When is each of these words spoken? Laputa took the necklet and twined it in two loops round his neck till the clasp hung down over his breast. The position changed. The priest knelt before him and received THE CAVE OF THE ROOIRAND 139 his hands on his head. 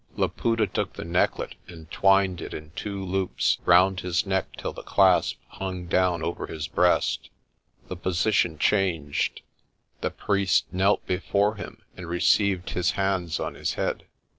Laputa 0.15 0.65
took 0.65 0.93
the 0.93 1.05
necklet 1.05 1.53
and 1.67 1.91
twined 1.91 2.41
it 2.41 2.55
in 2.55 2.71
two 2.71 3.05
loops 3.05 3.59
round 3.65 3.99
his 3.99 4.25
neck 4.25 4.47
till 4.57 4.73
the 4.73 4.81
clasp 4.81 5.37
hung 5.49 5.85
down 5.85 6.23
over 6.23 6.47
his 6.47 6.67
breast. 6.67 7.29
The 7.87 7.95
position 7.95 8.57
changed. 8.57 9.41
The 10.01 10.09
priest 10.09 10.65
knelt 10.71 11.05
before 11.05 11.53
him 11.57 11.83
and 11.95 12.07
received 12.07 12.69
THE 12.69 12.69
CAVE 12.73 12.77
OF 12.77 12.95
THE 12.95 13.01
ROOIRAND 13.03 13.13
139 13.13 13.19
his 13.29 13.35
hands 13.37 13.39
on 13.39 13.53
his 13.53 13.73
head. 13.75 14.07